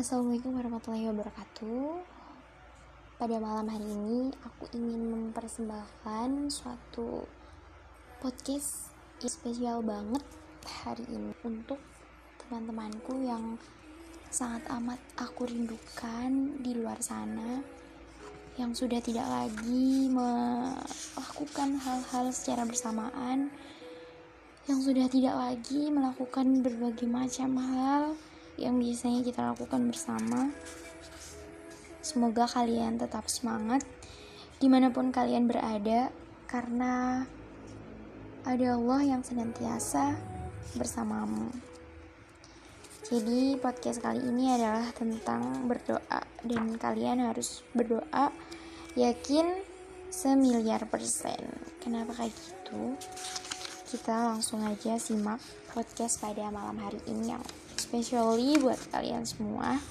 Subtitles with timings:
[0.00, 2.00] Assalamualaikum warahmatullahi wabarakatuh.
[3.20, 7.28] Pada malam hari ini, aku ingin mempersembahkan suatu
[8.16, 10.24] podcast yang spesial banget
[10.64, 11.76] hari ini untuk
[12.40, 13.60] teman-temanku yang
[14.32, 17.60] sangat amat aku rindukan di luar sana
[18.56, 23.52] yang sudah tidak lagi melakukan hal-hal secara bersamaan
[24.64, 28.16] yang sudah tidak lagi melakukan berbagai macam hal
[28.60, 30.52] yang biasanya kita lakukan bersama.
[32.04, 33.80] Semoga kalian tetap semangat
[34.60, 36.12] di mana pun kalian berada,
[36.44, 37.24] karena
[38.44, 40.20] ada Allah yang senantiasa
[40.76, 41.48] bersamamu.
[43.08, 48.28] Jadi, podcast kali ini adalah tentang berdoa, dan kalian harus berdoa
[48.94, 49.48] yakin
[50.12, 51.40] semiliar persen.
[51.80, 52.94] Kenapa kayak gitu?
[53.90, 55.40] Kita langsung aja simak
[55.72, 57.42] podcast pada malam hari ini yang
[57.90, 59.82] especially buat kalian semua.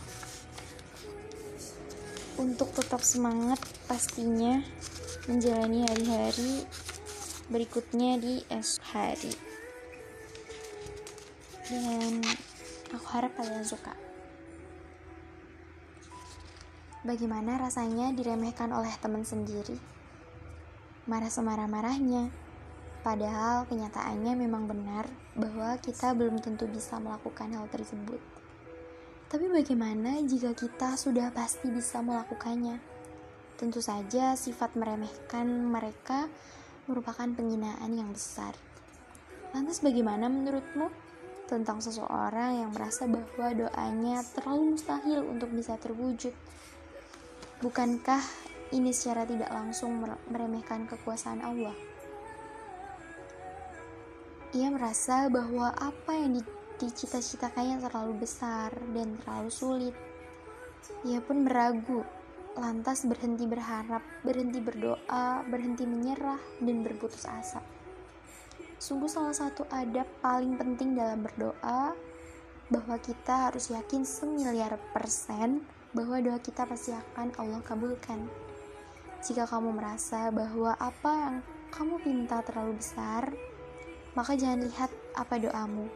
[2.39, 3.59] Untuk tetap semangat
[3.91, 4.64] pastinya
[5.28, 6.64] menjalani hari-hari
[7.52, 9.36] berikutnya di esok hari.
[11.67, 12.23] Dan
[12.95, 13.91] aku harap kalian suka.
[17.03, 19.75] Bagaimana rasanya diremehkan oleh teman sendiri?
[21.03, 22.31] Marah semarah-marahnya
[23.00, 25.08] Padahal kenyataannya memang benar
[25.39, 28.19] bahwa kita belum tentu bisa melakukan hal tersebut.
[29.30, 32.81] Tapi bagaimana jika kita sudah pasti bisa melakukannya?
[33.56, 36.28] Tentu saja sifat meremehkan mereka
[36.89, 38.52] merupakan penghinaan yang besar.
[39.53, 40.89] Lantas bagaimana menurutmu
[41.45, 46.34] tentang seseorang yang merasa bahwa doanya terlalu mustahil untuk bisa terwujud?
[47.61, 48.22] Bukankah
[48.73, 49.97] ini secara tidak langsung
[50.30, 51.75] meremehkan kekuasaan Allah?
[54.50, 56.42] Ia merasa bahwa apa yang
[56.81, 59.95] dicita-citakannya terlalu besar dan terlalu sulit.
[61.06, 62.02] Ia pun meragu,
[62.58, 67.62] lantas berhenti berharap, berhenti berdoa, berhenti menyerah, dan berputus asa.
[68.81, 71.94] Sungguh salah satu adab paling penting dalam berdoa
[72.73, 75.62] bahwa kita harus yakin semiliar persen
[75.94, 78.25] bahwa doa kita pasti akan Allah kabulkan.
[79.22, 81.35] Jika kamu merasa bahwa apa yang
[81.69, 83.29] kamu minta terlalu besar,
[84.19, 85.88] maka jangan lihat apa doamu,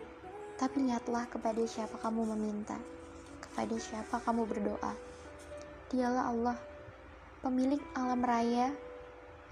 [0.56, 2.79] tapi lihatlah kepada siapa kamu meminta,
[3.44, 4.95] kepada siapa kamu berdoa.
[5.91, 6.56] Dialah Allah,
[7.44, 8.72] pemilik alam raya,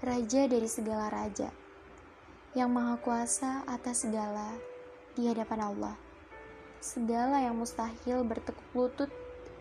[0.00, 1.52] raja dari segala raja,
[2.56, 4.56] yang maha kuasa atas segala
[5.12, 5.94] di hadapan Allah.
[6.80, 9.12] Segala yang mustahil bertekuk lutut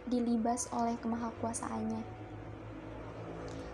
[0.07, 1.99] dilibas oleh kemahakuasaannya.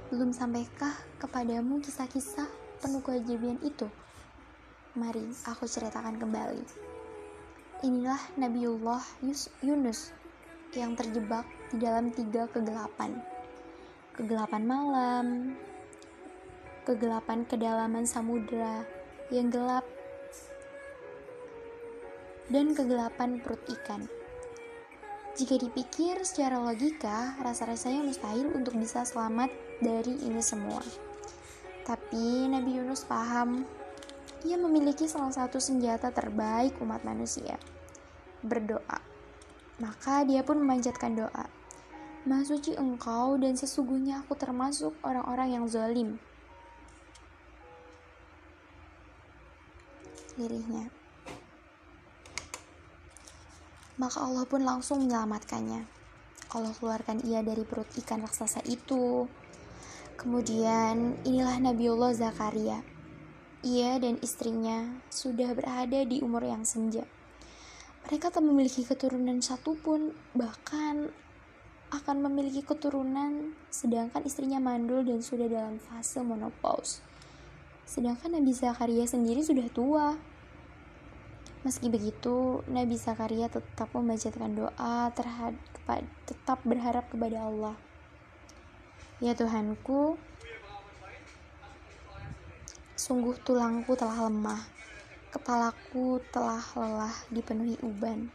[0.10, 2.50] Belum sampaikah kepadamu kisah-kisah
[2.82, 3.86] penuh keajaiban itu?
[4.98, 6.66] Mari aku ceritakan kembali.
[7.86, 9.06] Inilah Nabiullah
[9.62, 10.10] Yunus
[10.74, 13.14] yang terjebak di dalam tiga kegelapan.
[14.18, 15.54] Kegelapan malam,
[16.82, 18.82] kegelapan kedalaman samudera
[19.30, 19.86] yang gelap,
[22.50, 24.10] dan kegelapan perut ikan.
[25.38, 30.82] Jika dipikir secara logika, rasa-rasanya mustahil untuk bisa selamat dari ini semua.
[31.86, 33.62] Tapi Nabi Yunus paham
[34.46, 37.58] ia memiliki salah satu senjata terbaik umat manusia,
[38.46, 39.02] berdoa.
[39.82, 41.46] Maka dia pun memanjatkan doa.
[42.28, 46.20] Maha engkau dan sesungguhnya aku termasuk orang-orang yang zalim.
[50.36, 50.92] Lirihnya.
[53.98, 55.88] Maka Allah pun langsung menyelamatkannya.
[56.54, 59.26] Allah keluarkan ia dari perut ikan raksasa itu.
[60.20, 62.97] Kemudian inilah Nabiullah Zakaria
[63.66, 67.06] ia dan istrinya sudah berada di umur yang senja.
[68.08, 71.12] Mereka tak memiliki keturunan satupun, bahkan
[71.88, 77.00] akan memiliki keturunan, sedangkan istrinya mandul dan sudah dalam fase menopause.
[77.88, 80.08] Sedangkan Nabi Zakaria sendiri sudah tua.
[81.64, 85.60] Meski begitu, Nabi Zakaria tetap membacakan doa terhadap
[86.28, 87.76] tetap berharap kepada Allah.
[89.24, 90.20] Ya Tuhanku,
[92.98, 94.58] Sungguh tulangku telah lemah,
[95.30, 98.34] kepalaku telah lelah dipenuhi uban,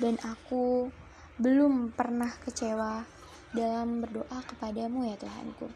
[0.00, 0.88] dan aku
[1.36, 3.04] belum pernah kecewa
[3.52, 5.68] dalam berdoa kepadamu ya Tuhanku.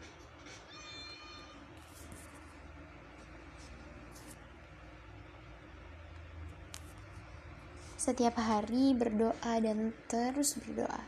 [8.01, 11.05] Setiap hari berdoa dan terus berdoa.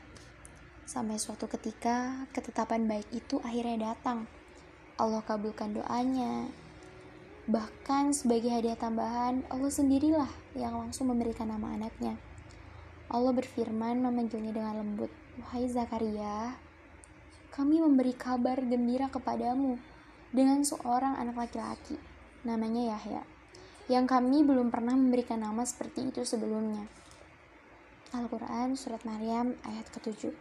[0.85, 4.29] Sampai suatu ketika ketetapan baik itu akhirnya datang.
[4.97, 6.49] Allah kabulkan doanya,
[7.47, 12.19] Bahkan sebagai hadiah tambahan, Allah sendirilah yang langsung memberikan nama anaknya.
[13.07, 15.07] Allah berfirman memanggilnya dengan lembut,
[15.39, 16.59] Wahai Zakaria,
[17.55, 19.79] kami memberi kabar gembira kepadamu
[20.35, 21.95] dengan seorang anak laki-laki,
[22.43, 23.23] namanya Yahya,
[23.87, 26.83] yang kami belum pernah memberikan nama seperti itu sebelumnya.
[28.11, 30.35] Al-Quran Surat Maryam ayat ke-7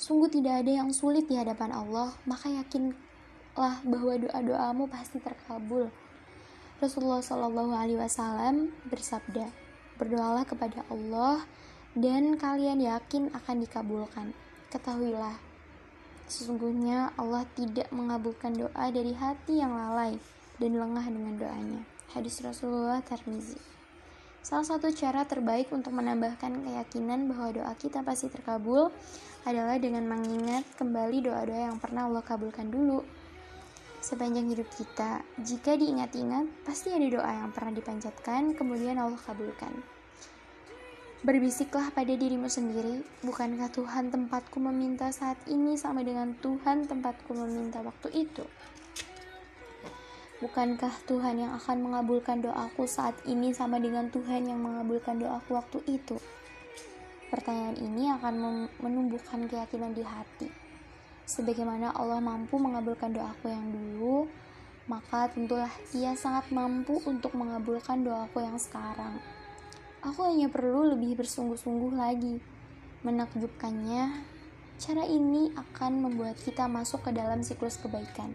[0.00, 5.88] Sungguh tidak ada yang sulit di hadapan Allah, maka yakinlah bahwa doa-doamu pasti terkabul.
[6.80, 9.52] Rasulullah Shallallahu Alaihi Wasallam bersabda,
[10.00, 11.44] berdoalah kepada Allah
[11.92, 14.32] dan kalian yakin akan dikabulkan.
[14.72, 15.36] Ketahuilah,
[16.24, 20.16] sesungguhnya Allah tidak mengabulkan doa dari hati yang lalai
[20.56, 21.84] dan lengah dengan doanya.
[22.16, 23.60] Hadis Rasulullah Tirmizi.
[24.40, 28.88] Salah satu cara terbaik untuk menambahkan keyakinan bahwa doa kita pasti terkabul
[29.44, 33.04] adalah dengan mengingat kembali doa-doa yang pernah Allah kabulkan dulu.
[34.00, 39.76] Sepanjang hidup kita, jika diingat-ingat, pasti ada doa yang pernah dipanjatkan, kemudian Allah kabulkan.
[41.20, 47.84] Berbisiklah pada dirimu sendiri, bukankah Tuhan tempatku meminta saat ini sama dengan Tuhan tempatku meminta
[47.84, 48.40] waktu itu?
[50.40, 56.00] Bukankah Tuhan yang akan mengabulkan doaku saat ini sama dengan Tuhan yang mengabulkan doaku waktu
[56.00, 56.16] itu?
[57.28, 60.69] Pertanyaan ini akan menumbuhkan keyakinan di hati.
[61.30, 64.26] Sebagaimana Allah mampu mengabulkan doaku yang dulu,
[64.90, 69.22] maka tentulah Ia sangat mampu untuk mengabulkan doaku yang sekarang.
[70.02, 72.42] Aku hanya perlu lebih bersungguh-sungguh lagi.
[73.06, 74.26] Menakjubkannya,
[74.82, 78.34] cara ini akan membuat kita masuk ke dalam siklus kebaikan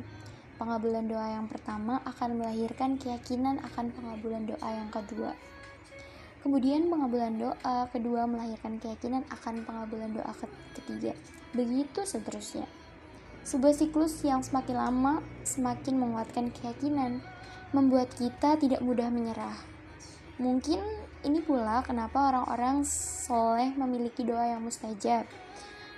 [0.55, 5.35] Pengabulan doa yang pertama akan melahirkan keyakinan akan pengabulan doa yang kedua.
[6.39, 10.31] Kemudian pengabulan doa kedua melahirkan keyakinan akan pengabulan doa
[10.71, 11.11] ketiga.
[11.51, 12.84] Begitu seterusnya.
[13.45, 15.13] Sebuah siklus yang semakin lama
[15.45, 17.21] semakin menguatkan keyakinan,
[17.77, 19.53] membuat kita tidak mudah menyerah.
[20.41, 20.81] Mungkin
[21.21, 25.29] ini pula kenapa orang-orang soleh memiliki doa yang mustajab.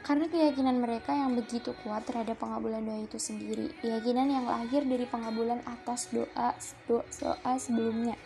[0.04, 3.72] Karena keyakinan mereka yang begitu kuat terhadap pengabulan doa itu sendiri.
[3.80, 6.52] Keyakinan yang lahir dari pengabulan atas doa
[6.92, 8.20] doa sebelumnya.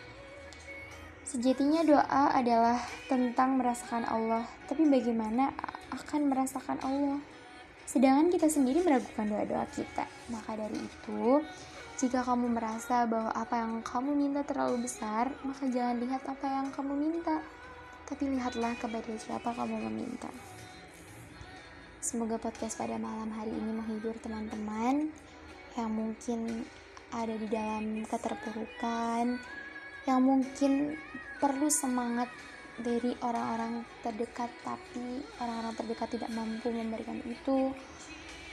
[1.22, 4.50] Sejatinya doa adalah tentang merasakan Allah.
[4.66, 5.54] Tapi bagaimana
[5.94, 7.22] akan merasakan Allah
[7.86, 11.42] sedangkan kita sendiri meragukan doa-doa kita maka dari itu
[12.00, 16.68] jika kamu merasa bahwa apa yang kamu minta terlalu besar maka jangan lihat apa yang
[16.74, 17.42] kamu minta
[18.12, 20.28] tapi lihatlah kepada siapa kamu meminta.
[22.04, 25.08] Semoga podcast pada malam hari ini menghibur teman-teman
[25.80, 26.68] yang mungkin
[27.08, 29.40] ada di dalam keterpurukan,
[30.04, 31.00] yang mungkin
[31.40, 32.28] perlu semangat
[32.80, 37.76] dari orang-orang terdekat tapi orang-orang terdekat tidak mampu memberikan itu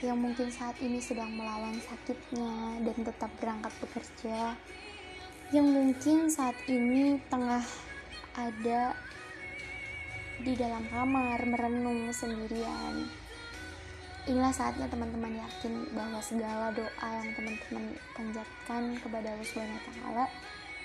[0.04, 4.56] yang mungkin saat ini sedang melawan sakitnya dan tetap berangkat bekerja
[5.52, 7.64] yang mungkin saat ini tengah
[8.36, 8.92] ada
[10.40, 13.08] di dalam kamar merenung sendirian
[14.28, 20.24] inilah saatnya teman-teman yakin bahwa segala doa yang teman-teman panjatkan kepada Allah Subhanahu taala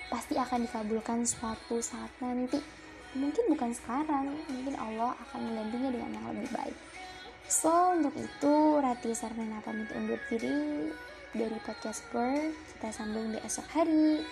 [0.07, 2.84] pasti akan dikabulkan suatu saat nanti.
[3.15, 6.77] Mungkin bukan sekarang, mungkin Allah akan menggantinya dengan yang lebih baik.
[7.47, 10.91] So, untuk itu Rati Sarnana pamit undur diri
[11.31, 12.51] dari podcast Girl.
[12.75, 14.25] Kita sambung di esok hari.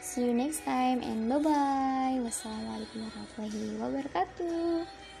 [0.00, 2.24] See you next time and bye-bye.
[2.24, 5.00] Wassalamualaikum warahmatullahi wabarakatuh.